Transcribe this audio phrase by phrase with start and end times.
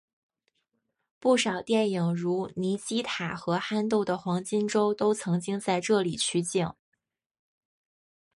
[1.19, 6.73] 不少电影如尼基塔和憨豆的黄金周都曾经在这里取景。